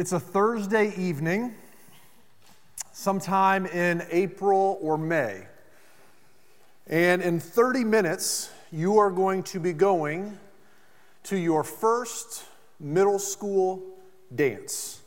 [0.00, 1.54] It's a Thursday evening,
[2.90, 5.42] sometime in April or May.
[6.86, 10.38] And in 30 minutes, you are going to be going
[11.24, 12.46] to your first
[12.80, 13.82] middle school
[14.34, 15.02] dance.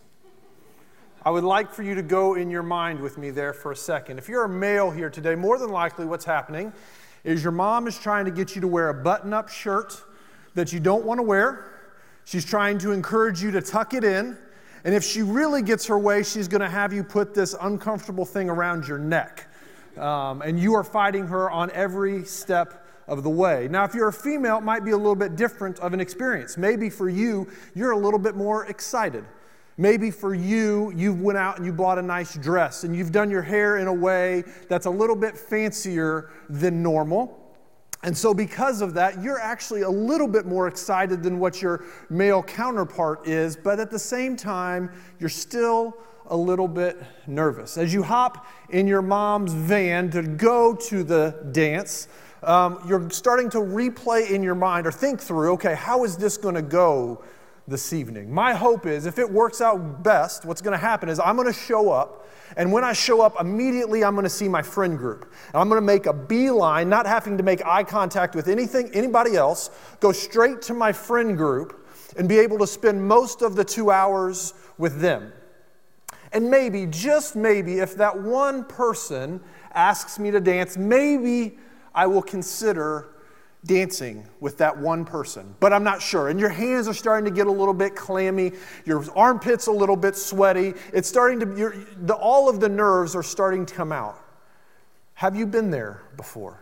[1.26, 3.76] I would like for you to go in your mind with me there for a
[3.76, 4.20] second.
[4.20, 6.72] If you're a male here today, more than likely what's happening
[7.24, 10.04] is your mom is trying to get you to wear a button up shirt
[10.54, 11.72] that you don't want to wear.
[12.26, 14.38] She's trying to encourage you to tuck it in.
[14.86, 18.26] And if she really gets her way, she's going to have you put this uncomfortable
[18.26, 19.48] thing around your neck.
[19.98, 23.68] Um, and you are fighting her on every step of the way.
[23.70, 26.58] Now, if you're a female, it might be a little bit different of an experience.
[26.58, 29.26] Maybe for you, you're a little bit more excited.
[29.78, 33.32] Maybe for you, you went out and you bought a nice dress and you've done
[33.32, 37.43] your hair in a way that's a little bit fancier than normal.
[38.04, 41.86] And so, because of that, you're actually a little bit more excited than what your
[42.10, 47.78] male counterpart is, but at the same time, you're still a little bit nervous.
[47.78, 52.10] As you hop in your mom's van to go to the dance,
[52.44, 56.38] um, you're starting to replay in your mind or think through okay, how is this
[56.38, 57.24] going to go
[57.68, 58.34] this evening?
[58.34, 61.48] My hope is if it works out best, what's going to happen is I'm going
[61.48, 62.24] to show up
[62.56, 65.34] and when I show up, immediately I'm going to see my friend group.
[65.48, 68.90] And I'm going to make a beeline, not having to make eye contact with anything,
[68.94, 73.56] anybody else, go straight to my friend group and be able to spend most of
[73.56, 75.34] the two hours with them.
[76.32, 79.40] And maybe, just maybe, if that one person
[79.74, 81.58] asks me to dance, maybe
[81.94, 83.13] I will consider
[83.66, 86.30] dancing with that one person, but I'm not sure.
[86.30, 88.52] And your hands are starting to get a little bit clammy,
[88.86, 90.74] your armpits a little bit sweaty.
[90.94, 94.20] It's starting to, the, all of the nerves are starting to come out.
[95.16, 96.60] Have you been there before?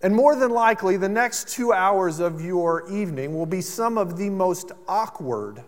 [0.00, 4.16] And more than likely, the next two hours of your evening will be some of
[4.16, 5.62] the most awkward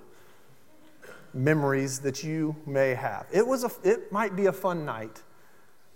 [1.32, 3.26] memories that you may have.
[3.32, 5.22] It, was a, it might be a fun night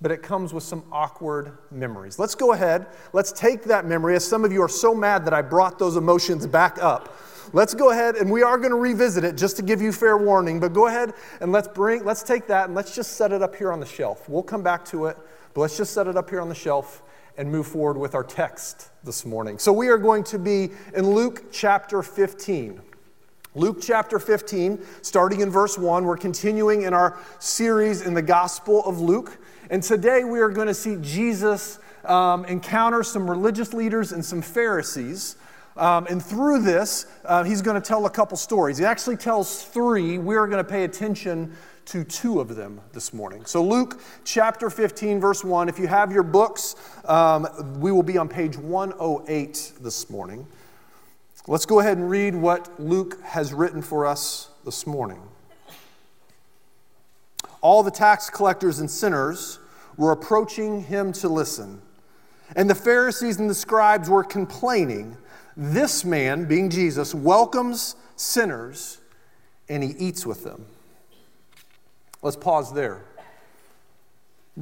[0.00, 2.18] but it comes with some awkward memories.
[2.18, 2.86] Let's go ahead.
[3.12, 5.96] Let's take that memory, as some of you are so mad that I brought those
[5.96, 7.16] emotions back up.
[7.52, 10.18] Let's go ahead and we are going to revisit it just to give you fair
[10.18, 13.40] warning, but go ahead and let's bring let's take that and let's just set it
[13.40, 14.28] up here on the shelf.
[14.28, 15.16] We'll come back to it,
[15.54, 17.02] but let's just set it up here on the shelf
[17.38, 19.58] and move forward with our text this morning.
[19.58, 22.82] So we are going to be in Luke chapter 15.
[23.54, 28.84] Luke chapter 15, starting in verse 1, we're continuing in our series in the Gospel
[28.84, 29.38] of Luke.
[29.70, 34.40] And today we are going to see Jesus um, encounter some religious leaders and some
[34.40, 35.36] Pharisees.
[35.76, 38.78] Um, and through this, uh, he's going to tell a couple stories.
[38.78, 40.16] He actually tells three.
[40.16, 43.44] We're going to pay attention to two of them this morning.
[43.44, 45.68] So, Luke chapter 15, verse 1.
[45.68, 46.74] If you have your books,
[47.04, 47.46] um,
[47.78, 50.46] we will be on page 108 this morning.
[51.46, 55.20] Let's go ahead and read what Luke has written for us this morning.
[57.60, 59.58] All the tax collectors and sinners
[59.96, 61.82] were approaching him to listen.
[62.56, 65.16] And the Pharisees and the scribes were complaining.
[65.56, 68.98] This man, being Jesus, welcomes sinners
[69.68, 70.66] and he eats with them.
[72.22, 73.04] Let's pause there.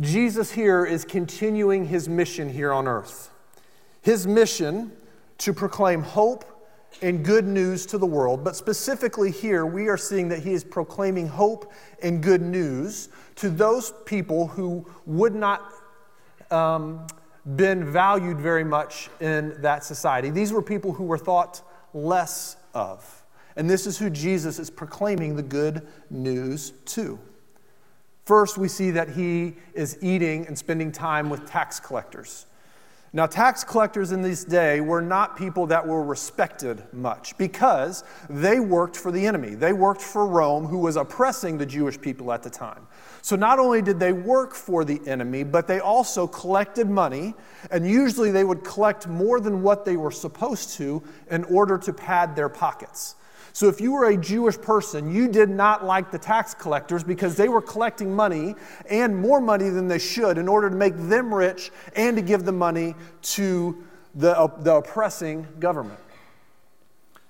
[0.00, 3.30] Jesus here is continuing his mission here on earth.
[4.02, 4.92] His mission
[5.38, 6.44] to proclaim hope
[7.02, 10.64] and good news to the world, but specifically here, we are seeing that he is
[10.64, 15.72] proclaiming hope and good news to those people who would not
[16.50, 17.06] um,
[17.56, 20.30] been valued very much in that society.
[20.30, 23.24] These were people who were thought less of.
[23.56, 27.18] And this is who Jesus is proclaiming the good news to.
[28.24, 32.46] First, we see that he is eating and spending time with tax collectors.
[33.16, 38.60] Now, tax collectors in this day were not people that were respected much because they
[38.60, 39.54] worked for the enemy.
[39.54, 42.86] They worked for Rome, who was oppressing the Jewish people at the time.
[43.22, 47.32] So, not only did they work for the enemy, but they also collected money,
[47.70, 51.94] and usually they would collect more than what they were supposed to in order to
[51.94, 53.14] pad their pockets.
[53.52, 57.36] So, if you were a Jewish person, you did not like the tax collectors because
[57.36, 58.54] they were collecting money
[58.90, 62.44] and more money than they should in order to make them rich and to give
[62.44, 63.82] the money to
[64.14, 66.00] the, the oppressing government.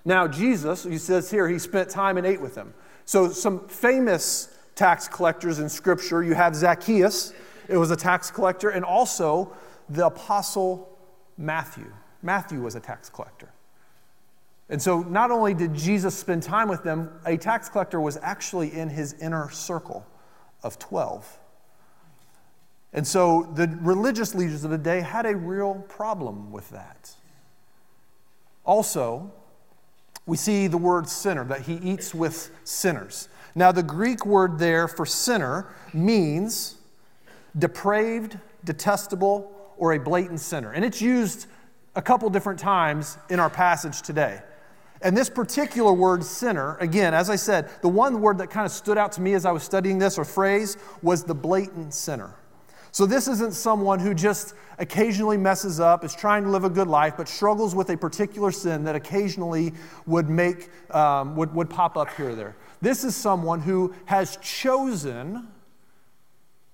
[0.05, 2.75] Now, Jesus, he says here, he spent time and ate with them.
[3.05, 7.33] So, some famous tax collectors in Scripture you have Zacchaeus,
[7.69, 9.53] it was a tax collector, and also
[9.89, 10.97] the apostle
[11.37, 11.93] Matthew.
[12.23, 13.51] Matthew was a tax collector.
[14.69, 18.73] And so, not only did Jesus spend time with them, a tax collector was actually
[18.73, 20.05] in his inner circle
[20.63, 21.39] of 12.
[22.93, 27.13] And so, the religious leaders of the day had a real problem with that.
[28.65, 29.31] Also,
[30.27, 33.29] we see the word sinner, that he eats with sinners.
[33.55, 36.75] Now, the Greek word there for sinner means
[37.57, 40.73] depraved, detestable, or a blatant sinner.
[40.73, 41.47] And it's used
[41.95, 44.41] a couple different times in our passage today.
[45.03, 48.73] And this particular word, sinner, again, as I said, the one word that kind of
[48.73, 52.35] stood out to me as I was studying this or phrase was the blatant sinner.
[52.93, 56.89] So, this isn't someone who just occasionally messes up, is trying to live a good
[56.89, 59.75] life, but struggles with a particular sin that occasionally
[60.07, 62.57] would make, um, would, would pop up here or there.
[62.81, 65.49] This is someone who has chosen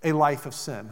[0.05, 0.91] a life of sin.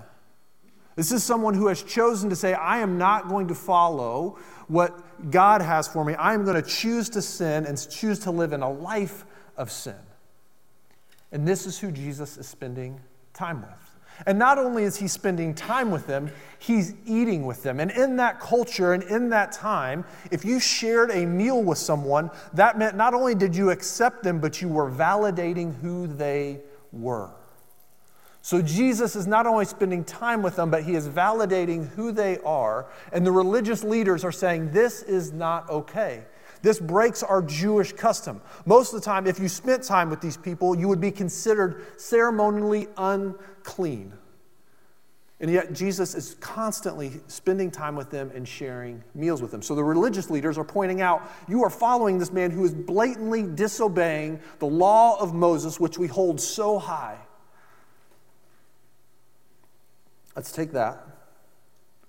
[0.97, 4.39] This is someone who has chosen to say, I am not going to follow
[4.71, 6.15] what God has for me.
[6.15, 9.25] I am going to choose to sin and choose to live in a life
[9.57, 9.97] of sin.
[11.33, 13.01] And this is who Jesus is spending
[13.35, 13.91] time with.
[14.27, 17.81] And not only is he spending time with them, he's eating with them.
[17.81, 22.31] And in that culture and in that time, if you shared a meal with someone,
[22.53, 26.61] that meant not only did you accept them, but you were validating who they
[26.93, 27.31] were.
[28.43, 32.39] So Jesus is not only spending time with them, but he is validating who they
[32.39, 32.87] are.
[33.13, 36.25] And the religious leaders are saying, This is not okay.
[36.63, 38.41] This breaks our Jewish custom.
[38.67, 41.87] Most of the time, if you spent time with these people, you would be considered
[41.99, 44.13] ceremonially unclean.
[45.41, 49.63] And yet, Jesus is constantly spending time with them and sharing meals with them.
[49.63, 53.43] So the religious leaders are pointing out you are following this man who is blatantly
[53.43, 57.19] disobeying the law of Moses, which we hold so high.
[60.37, 61.05] Let's take that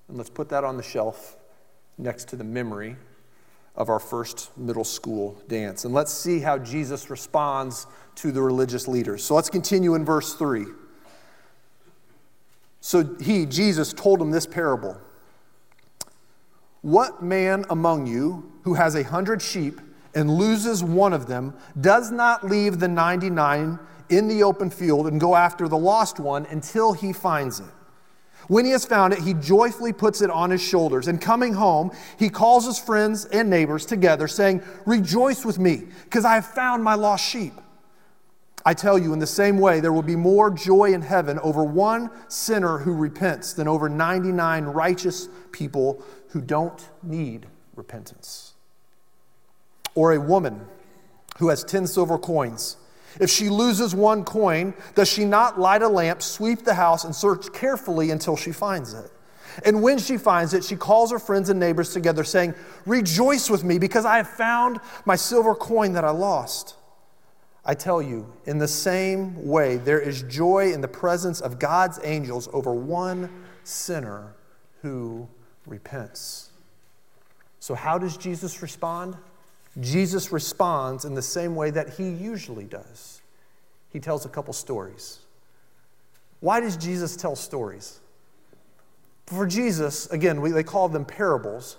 [0.07, 1.37] and let's put that on the shelf
[1.97, 2.95] next to the memory
[3.75, 5.85] of our first middle school dance.
[5.85, 9.23] And let's see how Jesus responds to the religious leaders.
[9.23, 10.65] So let's continue in verse 3.
[12.81, 14.99] So he, Jesus, told him this parable
[16.81, 19.79] What man among you who has a hundred sheep
[20.13, 23.79] and loses one of them does not leave the 99
[24.09, 27.67] in the open field and go after the lost one until he finds it?
[28.47, 31.07] When he has found it, he joyfully puts it on his shoulders.
[31.07, 36.25] And coming home, he calls his friends and neighbors together, saying, Rejoice with me, because
[36.25, 37.53] I have found my lost sheep.
[38.65, 41.63] I tell you, in the same way, there will be more joy in heaven over
[41.63, 48.53] one sinner who repents than over 99 righteous people who don't need repentance.
[49.95, 50.67] Or a woman
[51.39, 52.77] who has 10 silver coins
[53.19, 57.15] if she loses one coin, does she not light a lamp, sweep the house, and
[57.15, 59.11] search carefully until she finds it?
[59.65, 62.53] And when she finds it, she calls her friends and neighbors together, saying,
[62.85, 66.75] Rejoice with me, because I have found my silver coin that I lost.
[67.63, 71.99] I tell you, in the same way, there is joy in the presence of God's
[72.03, 73.29] angels over one
[73.63, 74.35] sinner
[74.81, 75.27] who
[75.65, 76.49] repents.
[77.59, 79.15] So, how does Jesus respond?
[79.79, 83.21] Jesus responds in the same way that he usually does.
[83.89, 85.19] He tells a couple stories.
[86.39, 87.99] Why does Jesus tell stories?
[89.27, 91.77] For Jesus, again, we, they call them parables.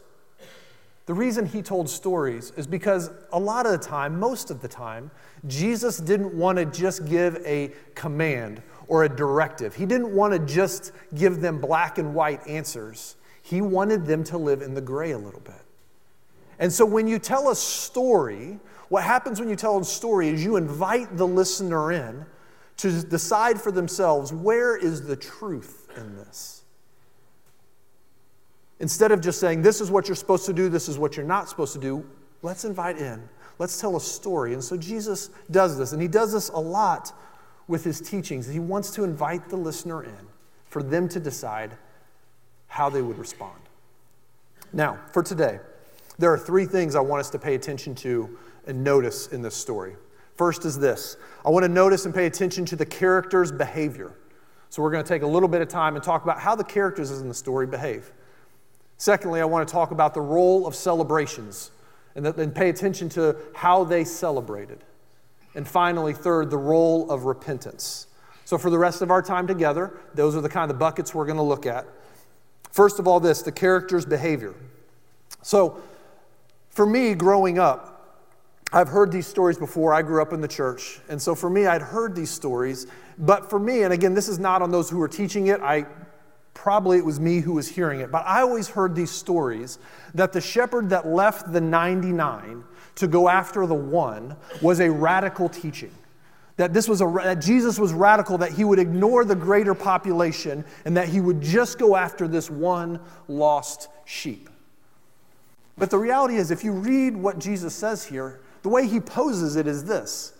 [1.07, 4.69] The reason he told stories is because a lot of the time, most of the
[4.69, 5.11] time,
[5.47, 9.75] Jesus didn't want to just give a command or a directive.
[9.75, 13.17] He didn't want to just give them black and white answers.
[13.43, 15.65] He wanted them to live in the gray a little bit.
[16.59, 18.59] And so when you tell a story,
[18.89, 22.27] what happens when you tell a story is you invite the listener in
[22.79, 26.63] to decide for themselves where is the truth in this.
[28.81, 31.25] Instead of just saying, this is what you're supposed to do, this is what you're
[31.25, 32.05] not supposed to do,
[32.43, 33.23] let's invite in.
[33.59, 34.55] Let's tell a story.
[34.55, 37.13] And so Jesus does this, and he does this a lot
[37.69, 38.49] with his teachings.
[38.49, 40.27] He wants to invite the listener in
[40.67, 41.77] for them to decide
[42.67, 43.61] how they would respond.
[44.73, 45.61] Now, for today,
[46.19, 49.55] there are three things I want us to pay attention to and notice in this
[49.55, 49.97] story.
[50.37, 54.13] First is this I want to notice and pay attention to the character's behavior.
[54.71, 56.65] So, we're going to take a little bit of time and talk about how the
[56.65, 58.11] characters in the story behave.
[58.97, 61.73] Secondly, I want to talk about the role of celebrations
[62.15, 64.85] and then pay attention to how they celebrated.
[65.55, 68.07] And finally, third, the role of repentance.
[68.45, 71.27] So, for the rest of our time together, those are the kind of buckets we're
[71.27, 71.87] going to look at.
[72.71, 74.55] First of all, this the character's behavior.
[75.43, 75.83] So,
[76.73, 77.93] for me, growing up,
[78.73, 79.93] I've heard these stories before.
[79.93, 81.01] I grew up in the church.
[81.09, 82.87] And so for me, I'd heard these stories.
[83.19, 85.87] But for me, and again, this is not on those who were teaching it, I
[86.55, 88.11] probably it was me who was hearing it.
[88.11, 89.79] But I always heard these stories
[90.15, 92.65] that the shepherd that left the 99
[92.95, 95.93] to go after the one was a radical teaching.
[96.57, 100.65] That this was a that Jesus was radical, that he would ignore the greater population
[100.85, 104.49] and that he would just go after this one lost sheep.
[105.79, 109.57] But the reality is, if you read what Jesus says here, the way he poses
[109.57, 110.35] it is this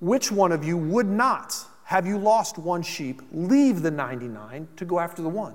[0.00, 4.84] which one of you would not, have you lost one sheep, leave the 99 to
[4.84, 5.54] go after the one?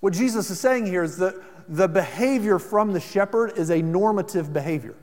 [0.00, 1.36] What Jesus is saying here is that
[1.68, 4.96] the behavior from the shepherd is a normative behavior.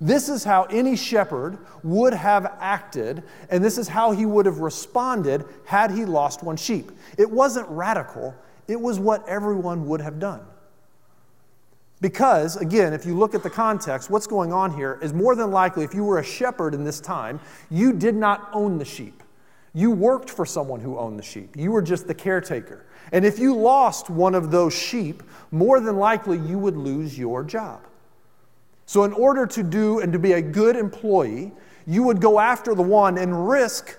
[0.00, 4.58] This is how any shepherd would have acted, and this is how he would have
[4.58, 6.92] responded had he lost one sheep.
[7.18, 8.34] It wasn't radical,
[8.68, 10.40] it was what everyone would have done.
[12.00, 15.50] Because, again, if you look at the context, what's going on here is more than
[15.50, 19.22] likely, if you were a shepherd in this time, you did not own the sheep.
[19.72, 21.56] You worked for someone who owned the sheep.
[21.56, 22.84] You were just the caretaker.
[23.12, 27.42] And if you lost one of those sheep, more than likely you would lose your
[27.42, 27.80] job.
[28.84, 31.52] So, in order to do and to be a good employee,
[31.86, 33.98] you would go after the one and risk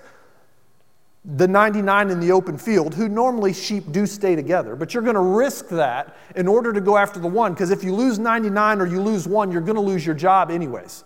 [1.36, 5.14] the 99 in the open field, who normally sheep do stay together, but you're going
[5.14, 8.80] to risk that in order to go after the one, because if you lose 99
[8.80, 11.04] or you lose one, you're going to lose your job anyways.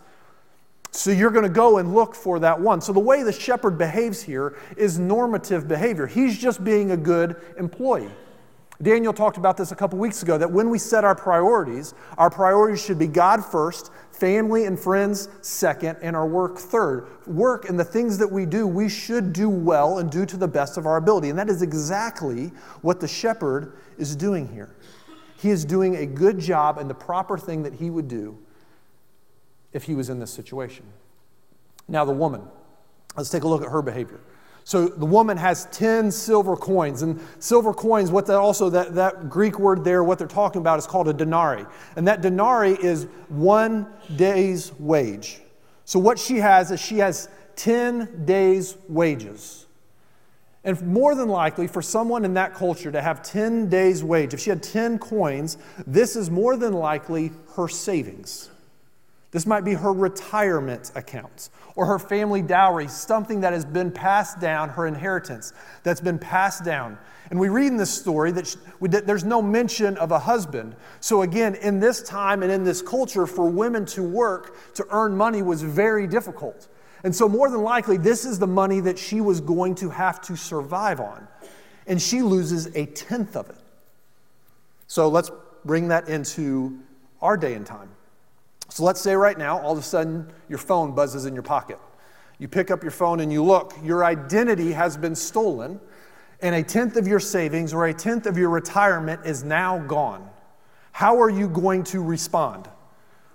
[0.93, 2.81] So you're going to go and look for that one.
[2.81, 6.07] So the way the shepherd behaves here is normative behavior.
[6.07, 8.11] He's just being a good employee.
[8.81, 12.31] Daniel talked about this a couple weeks ago that when we set our priorities, our
[12.31, 13.91] priorities should be God first,
[14.23, 17.09] family and friends second, and our work third.
[17.27, 20.47] Work and the things that we do, we should do well and do to the
[20.47, 21.29] best of our ability.
[21.29, 22.53] And that is exactly
[22.83, 24.77] what the shepherd is doing here.
[25.39, 28.39] He is doing a good job and the proper thing that he would do
[29.73, 30.85] if he was in this situation.
[31.89, 32.43] Now, the woman,
[33.17, 34.21] let's take a look at her behavior.
[34.65, 37.03] So the woman has 10 silver coins.
[37.03, 40.79] And silver coins, what that also, that, that Greek word there, what they're talking about
[40.79, 41.67] is called a denarii.
[41.97, 45.41] And that denarii is one day's wage.
[45.85, 49.67] So what she has is she has 10 days' wages.
[50.65, 54.39] And more than likely, for someone in that culture to have 10 days' wage, if
[54.39, 58.52] she had 10 coins, this is more than likely her savings.
[59.33, 64.39] This might be her retirement accounts or her family dowry, something that has been passed
[64.41, 66.99] down, her inheritance that's been passed down.
[67.31, 70.77] And we read in this story that, she, that there's no mention of a husband.
[71.01, 75.17] So, again, in this time and in this culture, for women to work to earn
[75.17, 76.69] money was very difficult.
[77.03, 80.21] And so, more than likely, this is the money that she was going to have
[80.23, 81.27] to survive on.
[81.87, 83.57] And she loses a tenth of it.
[84.89, 85.31] So, let's
[85.65, 86.81] bring that into
[87.23, 87.89] our day and time.
[88.73, 91.79] So let's say right now, all of a sudden, your phone buzzes in your pocket.
[92.39, 95.79] You pick up your phone and you look, your identity has been stolen,
[96.41, 100.27] and a tenth of your savings or a tenth of your retirement is now gone.
[100.93, 102.67] How are you going to respond?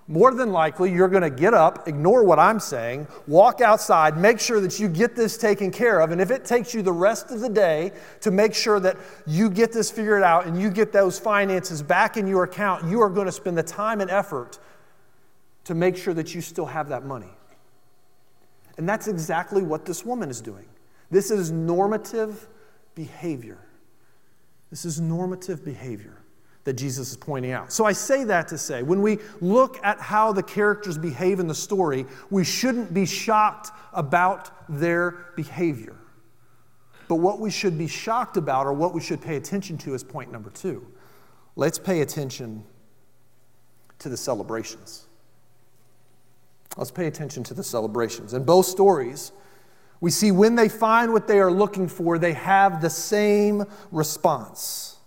[0.08, 4.39] More than likely, you're going to get up, ignore what I'm saying, walk outside, make
[4.39, 6.10] sure that you get this taken care of.
[6.10, 7.91] And if it takes you the rest of the day
[8.22, 12.17] to make sure that you get this figured out and you get those finances back
[12.17, 14.58] in your account, you are going to spend the time and effort
[15.68, 17.30] to make sure that you still have that money.
[18.78, 20.66] And that's exactly what this woman is doing.
[21.12, 22.48] This is normative
[22.96, 23.60] behavior.
[24.70, 26.22] This is normative behavior
[26.64, 27.74] that Jesus is pointing out.
[27.74, 31.48] So I say that to say, when we look at how the characters behave in
[31.48, 35.98] the story, we shouldn't be shocked about their behavior.
[37.10, 40.04] But what we should be shocked about, or what we should pay attention to, is
[40.04, 40.88] point number two.
[41.58, 42.64] Let's pay attention
[44.00, 45.08] to the celebrations.
[46.78, 48.34] Let's pay attention to the celebrations.
[48.34, 49.32] In both stories,
[50.00, 54.98] we see when they find what they are looking for, they have the same response.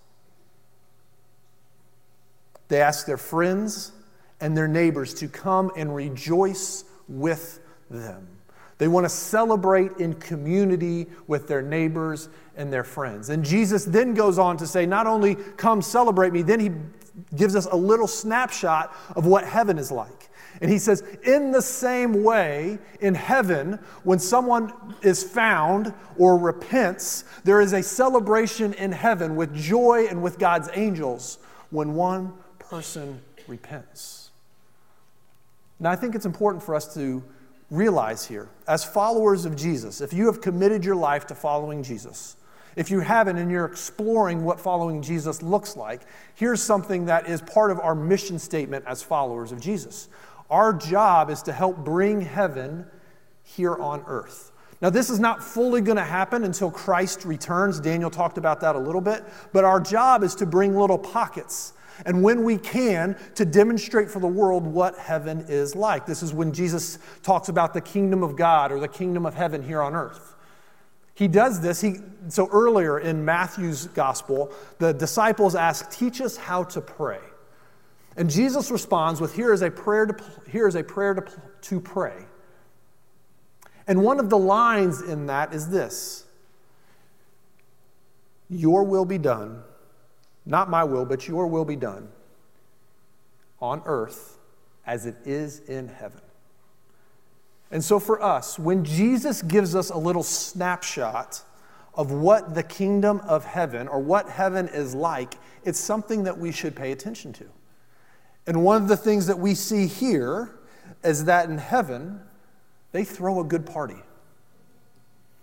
[2.68, 3.92] They ask their friends
[4.40, 8.26] and their neighbors to come and rejoice with them.
[8.78, 13.28] They want to celebrate in community with their neighbors and their friends.
[13.28, 16.70] And Jesus then goes on to say, Not only come celebrate me, then he
[17.36, 20.29] gives us a little snapshot of what heaven is like.
[20.60, 27.24] And he says, in the same way, in heaven, when someone is found or repents,
[27.44, 31.38] there is a celebration in heaven with joy and with God's angels
[31.70, 34.30] when one person repents.
[35.78, 37.24] Now, I think it's important for us to
[37.70, 42.36] realize here, as followers of Jesus, if you have committed your life to following Jesus,
[42.76, 46.02] if you haven't and you're exploring what following Jesus looks like,
[46.34, 50.08] here's something that is part of our mission statement as followers of Jesus.
[50.50, 52.86] Our job is to help bring heaven
[53.42, 54.52] here on earth.
[54.82, 57.80] Now, this is not fully going to happen until Christ returns.
[57.80, 59.22] Daniel talked about that a little bit.
[59.52, 61.74] But our job is to bring little pockets.
[62.06, 66.06] And when we can, to demonstrate for the world what heaven is like.
[66.06, 69.62] This is when Jesus talks about the kingdom of God or the kingdom of heaven
[69.62, 70.34] here on earth.
[71.14, 71.82] He does this.
[71.82, 71.96] He,
[72.28, 77.20] so earlier in Matthew's gospel, the disciples ask, Teach us how to pray.
[78.16, 81.80] And Jesus responds with here is a prayer to, here is a prayer to, to
[81.80, 82.24] pray.
[83.86, 86.24] And one of the lines in that is this
[88.48, 89.62] Your will be done,
[90.44, 92.08] not my will, but your will be done
[93.60, 94.38] on earth
[94.86, 96.20] as it is in heaven.
[97.70, 101.42] And so for us, when Jesus gives us a little snapshot
[101.94, 106.50] of what the kingdom of heaven or what heaven is like, it's something that we
[106.50, 107.44] should pay attention to.
[108.46, 110.58] And one of the things that we see here
[111.04, 112.20] is that in heaven,
[112.92, 114.02] they throw a good party.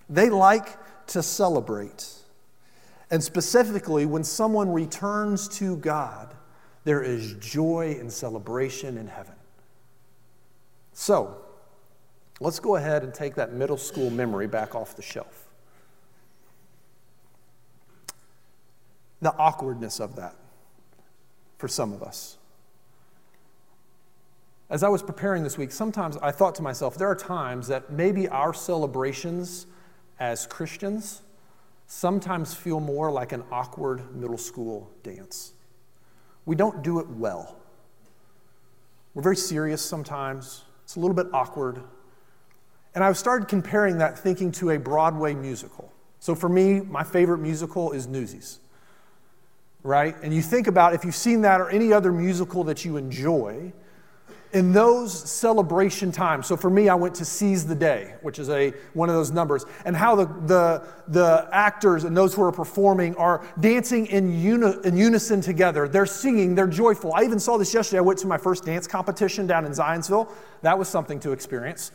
[0.10, 0.77] They like
[1.08, 2.10] to celebrate.
[3.10, 6.34] And specifically, when someone returns to God,
[6.84, 9.36] there is joy and celebration in heaven.
[10.94, 11.38] So,
[12.39, 15.48] let's go ahead and take that middle school memory back off the shelf.
[19.22, 20.36] The awkwardness of that
[21.58, 22.37] for some of us.
[24.70, 27.90] As I was preparing this week, sometimes I thought to myself, there are times that
[27.90, 29.66] maybe our celebrations
[30.20, 31.22] as Christians
[31.86, 35.54] sometimes feel more like an awkward middle school dance.
[36.46, 37.58] We don't do it well.
[39.14, 41.82] We're very serious sometimes, it's a little bit awkward.
[42.94, 45.94] And I've started comparing that thinking to a Broadway musical.
[46.20, 48.60] So for me, my favorite musical is Newsies,
[49.84, 50.16] right?
[50.24, 53.72] And you think about if you've seen that or any other musical that you enjoy,
[54.54, 58.50] in those celebration times, so for me, I went to Seize the Day, which is
[58.50, 62.51] a, one of those numbers, and how the, the, the actors and those who are
[62.51, 65.88] performing are dancing in, uni, in unison together.
[65.88, 67.13] They're singing, they're joyful.
[67.13, 68.00] I even saw this yesterday.
[68.00, 70.32] I went to my first dance competition down in Zionsville.
[70.62, 71.92] That was something to experience.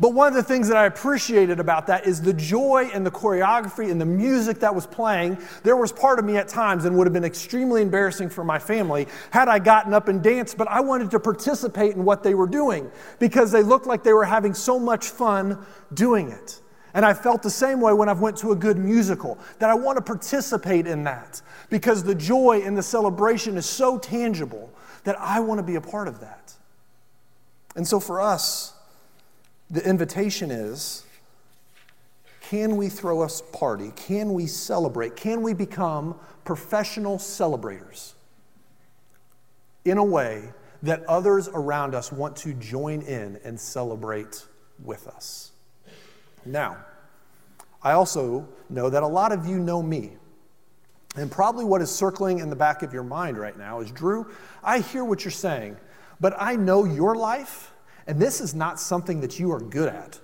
[0.00, 3.10] But one of the things that I appreciated about that is the joy and the
[3.10, 5.38] choreography and the music that was playing.
[5.64, 8.58] There was part of me at times and would have been extremely embarrassing for my
[8.60, 12.34] family had I gotten up and danced, but I wanted to participate in what they
[12.34, 16.60] were doing because they looked like they were having so much fun doing it.
[16.94, 19.74] And I felt the same way when I went to a good musical, that I
[19.74, 24.72] want to participate in that because the joy and the celebration is so tangible
[25.04, 26.54] that I want to be a part of that.
[27.76, 28.74] And so for us,
[29.70, 31.04] the invitation is
[32.48, 33.92] can we throw a party?
[33.94, 35.16] Can we celebrate?
[35.16, 38.14] Can we become professional celebrators
[39.84, 40.44] in a way
[40.82, 44.46] that others around us want to join in and celebrate
[44.82, 45.52] with us?
[46.46, 46.78] Now,
[47.82, 50.12] I also know that a lot of you know me.
[51.16, 54.26] And probably what is circling in the back of your mind right now is Drew,
[54.62, 55.76] I hear what you're saying,
[56.18, 57.72] but I know your life
[58.08, 60.18] and this is not something that you are good at.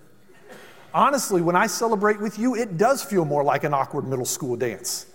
[0.94, 4.56] Honestly, when I celebrate with you, it does feel more like an awkward middle school
[4.56, 5.06] dance.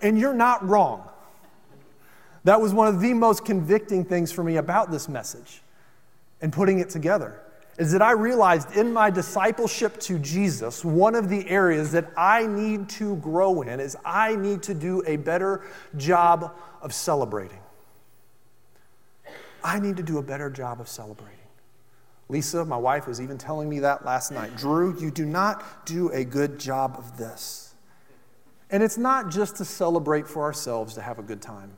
[0.00, 1.08] And you're not wrong.
[2.44, 5.62] That was one of the most convicting things for me about this message
[6.40, 7.40] and putting it together
[7.78, 12.46] is that I realized in my discipleship to Jesus, one of the areas that I
[12.46, 15.62] need to grow in is I need to do a better
[15.96, 17.60] job of celebrating.
[19.64, 21.31] I need to do a better job of celebrating.
[22.32, 24.56] Lisa, my wife, was even telling me that last night.
[24.56, 27.74] Drew, you do not do a good job of this.
[28.70, 31.72] And it's not just to celebrate for ourselves to have a good time,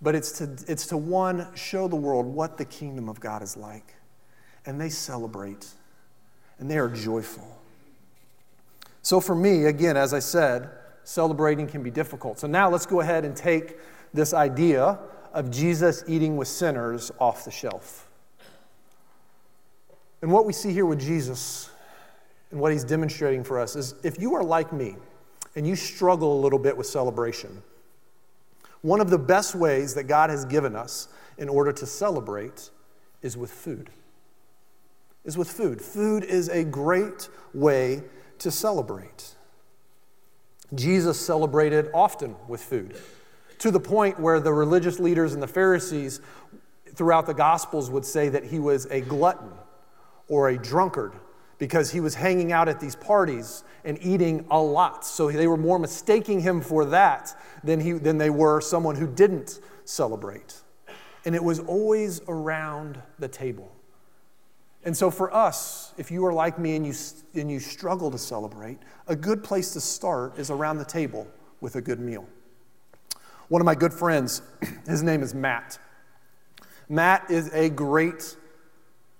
[0.00, 3.56] but it's to, it's to one, show the world what the kingdom of God is
[3.56, 3.96] like.
[4.64, 5.66] And they celebrate,
[6.60, 7.58] and they are joyful.
[9.02, 10.70] So for me, again, as I said,
[11.02, 12.38] celebrating can be difficult.
[12.38, 13.78] So now let's go ahead and take
[14.14, 14.98] this idea
[15.32, 18.09] of Jesus eating with sinners off the shelf.
[20.22, 21.70] And what we see here with Jesus
[22.50, 24.96] and what he's demonstrating for us is if you are like me
[25.56, 27.62] and you struggle a little bit with celebration,
[28.82, 32.70] one of the best ways that God has given us in order to celebrate
[33.22, 33.90] is with food.
[35.24, 35.82] Is with food.
[35.82, 38.02] Food is a great way
[38.38, 39.34] to celebrate.
[40.74, 42.96] Jesus celebrated often with food,
[43.58, 46.20] to the point where the religious leaders and the Pharisees
[46.94, 49.50] throughout the Gospels would say that he was a glutton
[50.30, 51.12] or a drunkard
[51.58, 55.04] because he was hanging out at these parties and eating a lot.
[55.04, 59.06] So they were more mistaking him for that than, he, than they were someone who
[59.06, 60.62] didn't celebrate.
[61.26, 63.70] And it was always around the table.
[64.84, 66.94] And so for us, if you are like me and you,
[67.34, 71.26] and you struggle to celebrate, a good place to start is around the table
[71.60, 72.26] with a good meal.
[73.48, 74.40] One of my good friends,
[74.86, 75.78] his name is Matt.
[76.88, 78.36] Matt is a great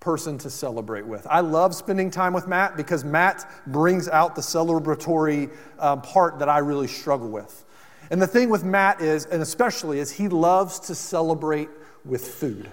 [0.01, 1.27] person to celebrate with.
[1.29, 6.49] I love spending time with Matt because Matt brings out the celebratory um, part that
[6.49, 7.65] I really struggle with.
[8.11, 11.69] And the thing with Matt is, and especially, is he loves to celebrate
[12.05, 12.71] with food.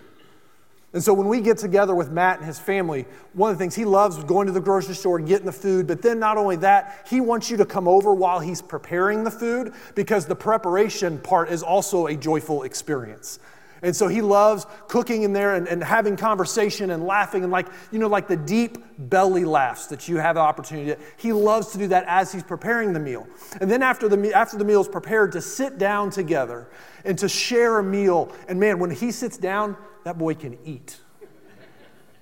[0.94, 3.76] And so when we get together with Matt and his family, one of the things
[3.76, 5.86] he loves going to the grocery store and getting the food.
[5.86, 9.30] But then not only that, he wants you to come over while he's preparing the
[9.30, 13.40] food because the preparation part is also a joyful experience.
[13.82, 17.68] And so he loves cooking in there and, and having conversation and laughing and like,
[17.92, 21.00] you know, like the deep belly laughs that you have the opportunity to.
[21.18, 23.28] He loves to do that as he's preparing the meal.
[23.62, 26.68] And then after the, after the meal is prepared, to sit down together
[27.06, 28.32] and to share a meal.
[28.48, 30.98] And man, when he sits down, that boy can eat.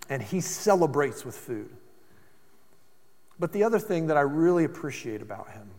[0.10, 1.70] And he celebrates with food.
[3.40, 5.70] But the other thing that I really appreciate about him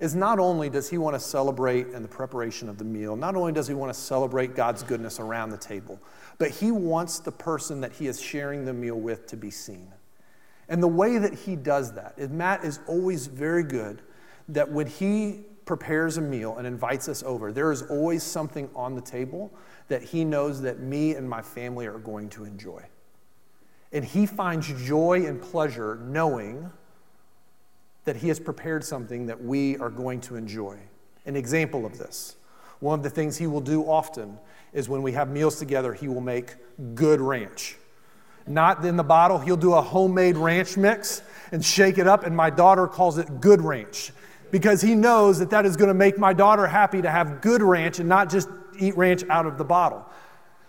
[0.00, 3.36] is not only does he want to celebrate in the preparation of the meal, not
[3.36, 6.00] only does he want to celebrate God's goodness around the table,
[6.38, 9.92] but he wants the person that he is sharing the meal with to be seen.
[10.68, 14.02] And the way that he does that Matt is always very good
[14.48, 18.94] that when he prepares a meal and invites us over, there is always something on
[18.94, 19.52] the table
[19.88, 22.82] that he knows that me and my family are going to enjoy.
[23.92, 26.70] And he finds joy and pleasure knowing
[28.04, 30.78] that he has prepared something that we are going to enjoy.
[31.26, 32.36] An example of this
[32.80, 34.38] one of the things he will do often
[34.74, 36.54] is when we have meals together, he will make
[36.94, 37.76] good ranch.
[38.46, 42.36] Not in the bottle, he'll do a homemade ranch mix and shake it up, and
[42.36, 44.12] my daughter calls it good ranch
[44.50, 47.62] because he knows that that is going to make my daughter happy to have good
[47.62, 50.04] ranch and not just eat ranch out of the bottle.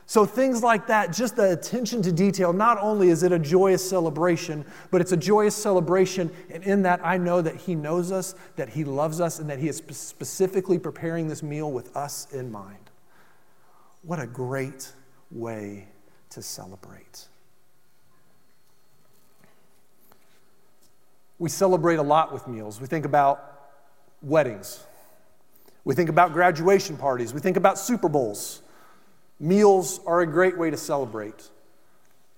[0.08, 3.88] So, things like that, just the attention to detail, not only is it a joyous
[3.88, 6.30] celebration, but it's a joyous celebration.
[6.52, 9.58] And in that, I know that He knows us, that He loves us, and that
[9.58, 12.91] He is specifically preparing this meal with us in mind.
[14.04, 14.94] What a great
[15.32, 15.88] way
[16.30, 17.26] to celebrate.
[21.39, 22.80] We celebrate a lot with meals.
[22.80, 23.72] We think about
[24.22, 24.84] weddings,
[25.84, 28.62] we think about graduation parties, we think about Super Bowls.
[29.39, 31.50] Meals are a great way to celebrate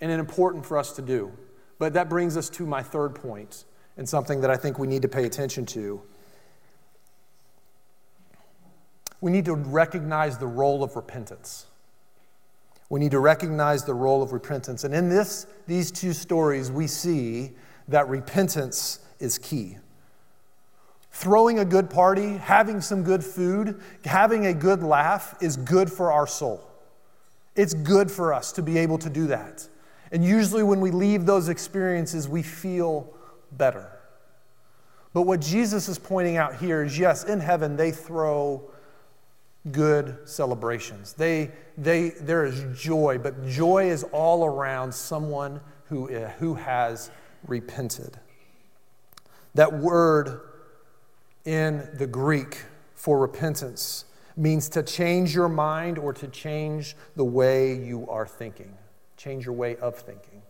[0.02, 1.32] and an important for us to do.
[1.80, 3.66] But that brings us to my third point
[3.98, 6.02] and something that I think we need to pay attention to.
[9.22, 11.66] We need to recognize the role of repentance.
[12.90, 14.84] We need to recognize the role of repentance.
[14.84, 17.52] And in this, these two stories, we see
[17.88, 19.78] that repentance is key.
[21.12, 26.12] Throwing a good party, having some good food, having a good laugh is good for
[26.12, 26.67] our soul.
[27.58, 29.68] It's good for us to be able to do that.
[30.12, 33.14] And usually, when we leave those experiences, we feel
[33.52, 33.92] better.
[35.12, 38.70] But what Jesus is pointing out here is yes, in heaven, they throw
[39.72, 41.14] good celebrations.
[41.14, 47.10] They, they, there is joy, but joy is all around someone who, eh, who has
[47.48, 48.20] repented.
[49.56, 50.42] That word
[51.46, 54.06] in the Greek for repentance
[54.38, 58.74] means to change your mind or to change the way you are thinking,
[59.18, 60.42] change your way of thinking.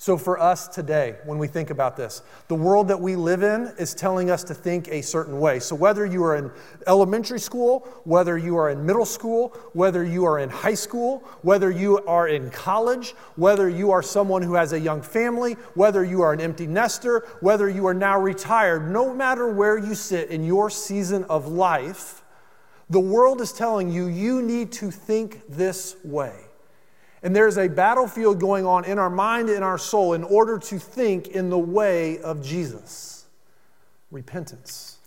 [0.00, 3.74] So, for us today, when we think about this, the world that we live in
[3.78, 5.58] is telling us to think a certain way.
[5.58, 6.52] So, whether you are in
[6.86, 11.68] elementary school, whether you are in middle school, whether you are in high school, whether
[11.68, 16.22] you are in college, whether you are someone who has a young family, whether you
[16.22, 20.44] are an empty nester, whether you are now retired, no matter where you sit in
[20.44, 22.17] your season of life,
[22.90, 26.44] the world is telling you, you need to think this way.
[27.22, 30.78] And there's a battlefield going on in our mind, in our soul, in order to
[30.78, 33.26] think in the way of Jesus
[34.10, 34.98] repentance.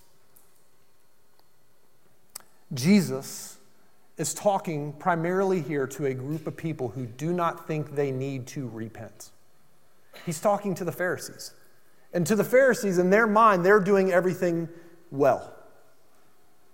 [2.73, 3.57] Jesus
[4.17, 8.45] is talking primarily here to a group of people who do not think they need
[8.47, 9.31] to repent.
[10.25, 11.53] He's talking to the Pharisees.
[12.13, 14.69] And to the Pharisees, in their mind, they're doing everything
[15.09, 15.55] well.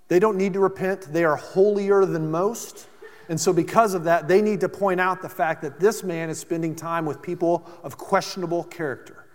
[0.08, 1.13] They don't need to repent.
[1.13, 2.88] They are holier than most.
[3.30, 6.30] And so, because of that, they need to point out the fact that this man
[6.30, 9.26] is spending time with people of questionable character.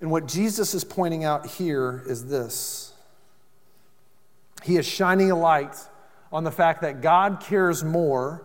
[0.00, 2.94] And what Jesus is pointing out here is this
[4.62, 5.76] He is shining a light
[6.32, 8.42] on the fact that God cares more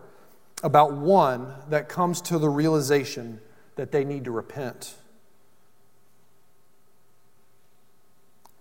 [0.64, 3.40] about one that comes to the realization
[3.76, 4.96] that they need to repent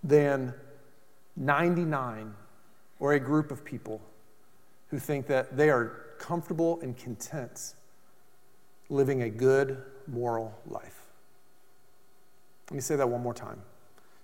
[0.03, 0.53] than
[1.35, 2.33] 99
[2.99, 4.01] or a group of people
[4.89, 7.73] who think that they are comfortable and content
[8.89, 11.05] living a good moral life.
[12.69, 13.61] Let me say that one more time.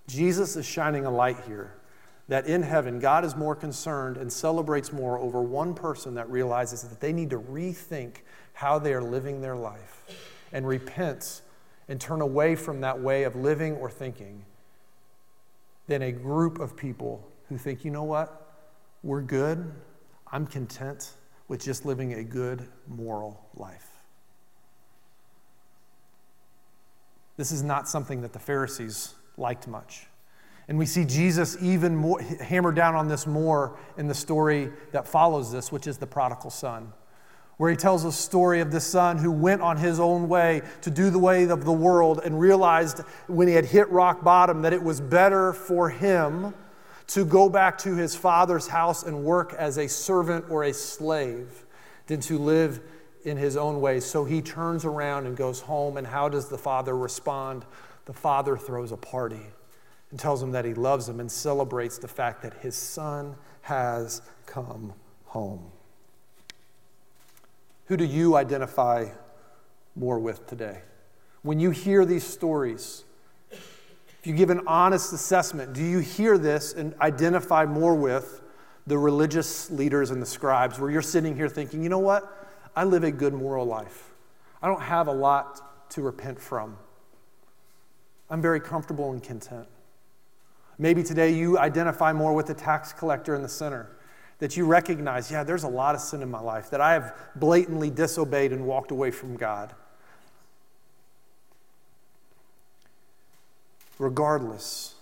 [0.07, 1.73] Jesus is shining a light here
[2.27, 6.83] that in heaven, God is more concerned and celebrates more over one person that realizes
[6.83, 8.17] that they need to rethink
[8.53, 10.03] how they are living their life
[10.51, 11.41] and repent
[11.87, 14.43] and turn away from that way of living or thinking
[15.87, 18.53] than a group of people who think, you know what?
[19.03, 19.71] We're good.
[20.31, 21.11] I'm content.
[21.47, 23.87] with just living a good moral life.
[27.37, 30.07] This is not something that the Pharisees liked much.
[30.67, 35.07] And we see Jesus even more, hammer down on this more in the story that
[35.07, 36.91] follows this, which is the prodigal son,
[37.57, 40.91] where he tells a story of the son who went on his own way to
[40.91, 44.73] do the way of the world and realized when he had hit rock bottom that
[44.73, 46.53] it was better for him
[47.07, 51.65] to go back to his father's house and work as a servant or a slave
[52.05, 52.81] than to live
[53.23, 53.99] in his own way.
[53.99, 55.97] So he turns around and goes home.
[55.97, 57.65] And how does the father respond?
[58.05, 59.47] The father throws a party
[60.11, 64.21] and tells him that he loves him and celebrates the fact that his son has
[64.45, 64.93] come
[65.25, 65.71] home.
[67.87, 69.09] Who do you identify
[69.95, 70.81] more with today?
[71.41, 73.05] When you hear these stories,
[73.49, 78.41] if you give an honest assessment, do you hear this and identify more with
[78.87, 82.49] the religious leaders and the scribes where you're sitting here thinking, you know what?
[82.75, 84.11] I live a good moral life.
[84.61, 86.77] I don't have a lot to repent from.
[88.29, 89.67] I'm very comfortable and content.
[90.77, 93.96] Maybe today you identify more with the tax collector in the center,
[94.39, 97.15] that you recognize, yeah, there's a lot of sin in my life, that I have
[97.35, 99.73] blatantly disobeyed and walked away from God.
[103.97, 104.93] Regardless,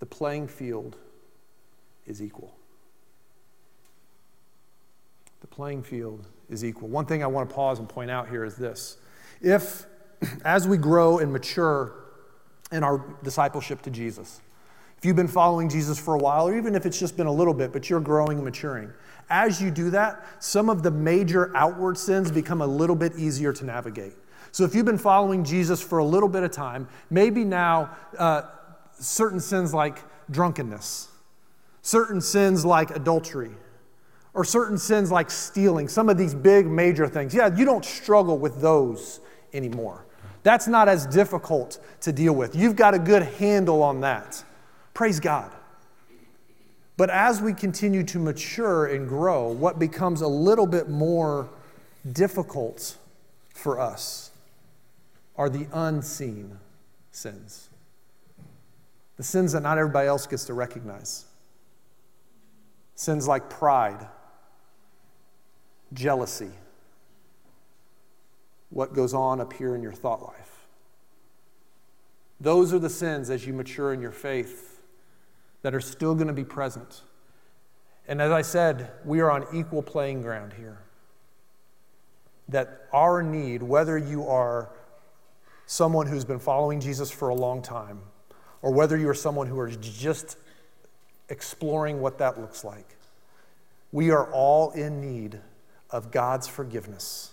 [0.00, 0.96] the playing field
[2.06, 2.54] is equal.
[5.40, 6.88] The playing field is equal.
[6.88, 8.98] One thing I want to pause and point out here is this.
[9.40, 9.86] If,
[10.44, 11.94] as we grow and mature
[12.70, 14.42] in our discipleship to Jesus,
[15.00, 17.32] if you've been following Jesus for a while, or even if it's just been a
[17.32, 18.92] little bit, but you're growing and maturing,
[19.30, 23.50] as you do that, some of the major outward sins become a little bit easier
[23.50, 24.12] to navigate.
[24.52, 28.42] So if you've been following Jesus for a little bit of time, maybe now uh,
[28.98, 31.08] certain sins like drunkenness,
[31.80, 33.52] certain sins like adultery,
[34.34, 38.36] or certain sins like stealing, some of these big major things, yeah, you don't struggle
[38.36, 39.20] with those
[39.54, 40.04] anymore.
[40.42, 42.54] That's not as difficult to deal with.
[42.54, 44.44] You've got a good handle on that.
[45.00, 45.50] Praise God.
[46.98, 51.48] But as we continue to mature and grow, what becomes a little bit more
[52.12, 52.98] difficult
[53.54, 54.30] for us
[55.36, 56.58] are the unseen
[57.12, 57.70] sins.
[59.16, 61.24] The sins that not everybody else gets to recognize.
[62.94, 64.06] Sins like pride,
[65.94, 66.50] jealousy,
[68.68, 70.66] what goes on up here in your thought life.
[72.38, 74.69] Those are the sins as you mature in your faith
[75.62, 77.02] that are still going to be present.
[78.08, 80.78] And as I said, we are on equal playing ground here.
[82.48, 84.70] That our need, whether you are
[85.66, 88.00] someone who's been following Jesus for a long time,
[88.62, 90.36] or whether you are someone who is just
[91.28, 92.96] exploring what that looks like,
[93.92, 95.38] we are all in need
[95.90, 97.32] of God's forgiveness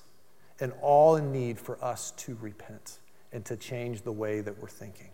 [0.60, 3.00] and all in need for us to repent
[3.32, 5.10] and to change the way that we're thinking.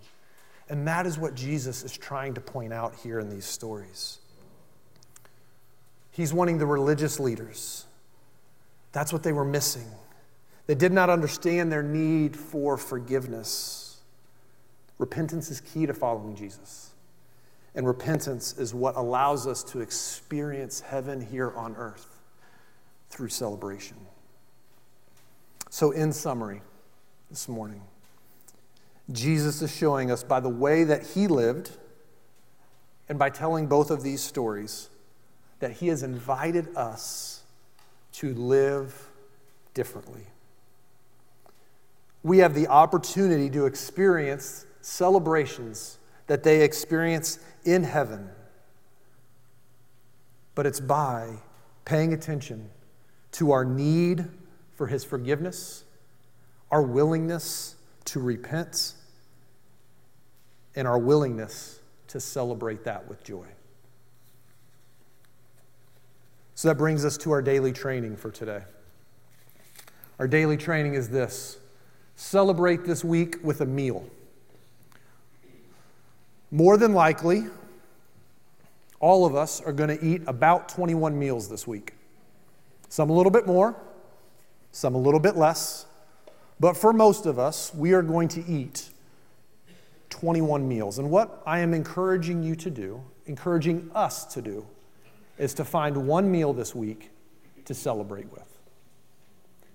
[0.69, 4.19] And that is what Jesus is trying to point out here in these stories.
[6.11, 7.85] He's wanting the religious leaders.
[8.91, 9.87] That's what they were missing.
[10.67, 13.97] They did not understand their need for forgiveness.
[14.97, 16.91] Repentance is key to following Jesus.
[17.75, 22.21] And repentance is what allows us to experience heaven here on earth
[23.09, 23.97] through celebration.
[25.69, 26.61] So, in summary,
[27.31, 27.81] this morning,
[29.11, 31.71] Jesus is showing us by the way that he lived
[33.09, 34.89] and by telling both of these stories
[35.59, 37.43] that he has invited us
[38.13, 39.09] to live
[39.73, 40.27] differently.
[42.23, 48.29] We have the opportunity to experience celebrations that they experience in heaven,
[50.55, 51.37] but it's by
[51.83, 52.69] paying attention
[53.33, 54.25] to our need
[54.75, 55.83] for his forgiveness,
[56.71, 58.93] our willingness to repent
[60.75, 63.45] and our willingness to celebrate that with joy.
[66.55, 68.61] So that brings us to our daily training for today.
[70.19, 71.57] Our daily training is this
[72.15, 74.07] celebrate this week with a meal.
[76.51, 77.47] More than likely,
[78.99, 81.95] all of us are going to eat about 21 meals this week.
[82.89, 83.75] Some a little bit more,
[84.71, 85.87] some a little bit less.
[86.63, 88.89] But for most of us, we are going to eat
[90.11, 90.97] 21 meals.
[90.97, 94.65] And what I am encouraging you to do, encouraging us to do,
[95.37, 97.11] is to find one meal this week
[97.65, 98.47] to celebrate with,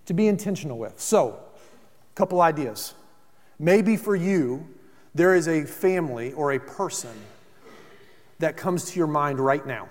[0.07, 0.99] to be intentional with.
[0.99, 1.39] So,
[2.11, 2.95] a couple ideas.
[3.59, 4.67] Maybe for you,
[5.15, 7.13] there is a family or a person
[8.39, 9.91] that comes to your mind right now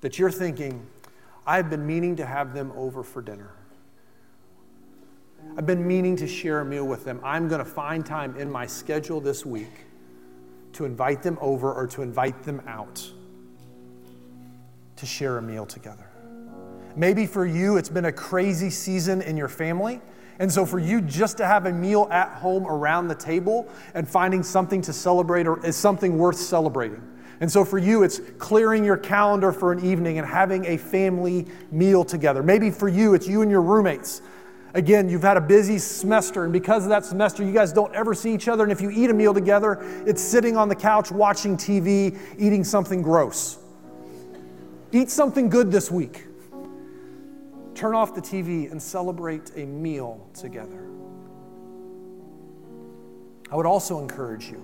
[0.00, 0.84] that you're thinking,
[1.46, 3.52] I've been meaning to have them over for dinner.
[5.56, 7.20] I've been meaning to share a meal with them.
[7.22, 9.86] I'm going to find time in my schedule this week
[10.72, 13.10] to invite them over or to invite them out
[14.96, 16.06] to share a meal together.
[16.96, 20.00] Maybe for you, it's been a crazy season in your family.
[20.38, 24.08] And so, for you just to have a meal at home around the table and
[24.08, 27.02] finding something to celebrate or is something worth celebrating.
[27.40, 31.46] And so, for you, it's clearing your calendar for an evening and having a family
[31.70, 32.42] meal together.
[32.42, 34.22] Maybe for you, it's you and your roommates.
[34.74, 38.14] Again, you've had a busy semester, and because of that semester, you guys don't ever
[38.14, 38.62] see each other.
[38.62, 42.62] And if you eat a meal together, it's sitting on the couch watching TV, eating
[42.62, 43.58] something gross.
[44.92, 46.26] Eat something good this week.
[47.74, 50.86] Turn off the TV and celebrate a meal together.
[53.50, 54.62] I would also encourage you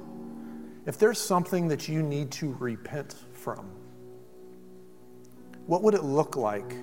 [0.86, 3.68] if there's something that you need to repent from,
[5.66, 6.76] what would it look like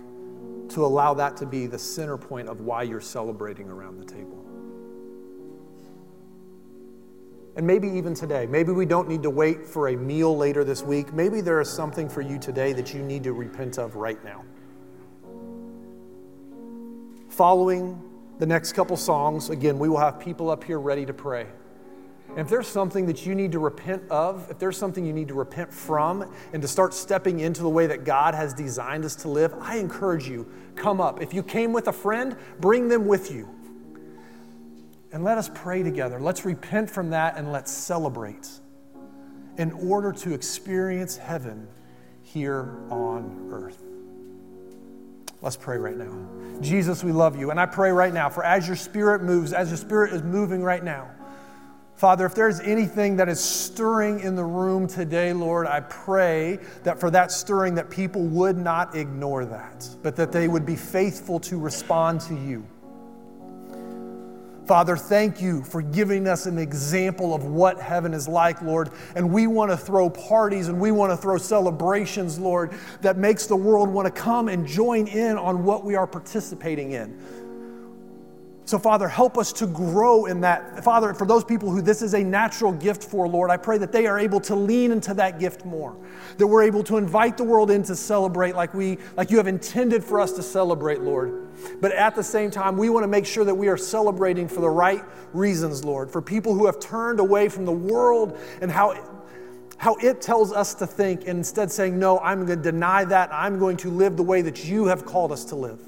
[0.69, 4.39] to allow that to be the center point of why you're celebrating around the table?
[7.55, 10.81] And maybe even today, maybe we don't need to wait for a meal later this
[10.81, 11.13] week.
[11.13, 14.43] Maybe there is something for you today that you need to repent of right now.
[17.29, 18.01] Following
[18.39, 21.47] the next couple songs, again, we will have people up here ready to pray.
[22.29, 25.27] And if there's something that you need to repent of, if there's something you need
[25.27, 29.15] to repent from, and to start stepping into the way that God has designed us
[29.17, 31.21] to live, I encourage you, come up.
[31.21, 33.47] If you came with a friend, bring them with you.
[35.11, 36.19] And let us pray together.
[36.19, 38.49] Let's repent from that and let's celebrate
[39.57, 41.67] in order to experience heaven
[42.23, 43.83] here on earth.
[45.43, 46.11] Let's pray right now.
[46.61, 47.51] Jesus, we love you.
[47.51, 50.63] And I pray right now for as your spirit moves, as your spirit is moving
[50.63, 51.11] right now,
[51.95, 56.99] Father, if there's anything that is stirring in the room today, Lord, I pray that
[56.99, 61.39] for that stirring that people would not ignore that, but that they would be faithful
[61.41, 62.65] to respond to you.
[64.65, 68.91] Father, thank you for giving us an example of what heaven is like, Lord.
[69.13, 73.45] And we want to throw parties and we want to throw celebrations, Lord, that makes
[73.45, 77.19] the world want to come and join in on what we are participating in.
[78.65, 80.83] So, Father, help us to grow in that.
[80.85, 83.91] Father, for those people who this is a natural gift for, Lord, I pray that
[83.91, 85.97] they are able to lean into that gift more.
[86.37, 89.47] That we're able to invite the world in to celebrate like we like you have
[89.47, 91.49] intended for us to celebrate, Lord.
[91.81, 94.61] But at the same time, we want to make sure that we are celebrating for
[94.61, 96.09] the right reasons, Lord.
[96.09, 98.93] For people who have turned away from the world and how
[99.77, 103.29] how it tells us to think, and instead saying, No, I'm going to deny that.
[103.33, 105.81] I'm going to live the way that you have called us to live.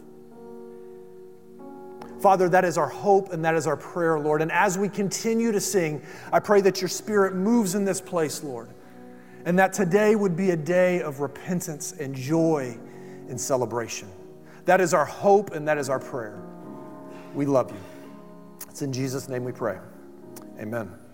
[2.26, 4.42] Father, that is our hope and that is our prayer, Lord.
[4.42, 6.02] And as we continue to sing,
[6.34, 8.68] I pray that your spirit moves in this place, Lord.
[9.46, 12.80] And that today would be a day of repentance and joy
[13.30, 14.10] and celebration.
[14.66, 16.42] That is our hope and that is our prayer.
[17.36, 17.78] We love you.
[18.72, 19.78] It's in Jesus' name we pray.
[20.60, 21.05] Amen.